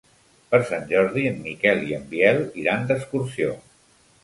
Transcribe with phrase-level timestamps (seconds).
[0.53, 3.55] Per Sant Jordi en Miquel i en Biel iran d'excursió.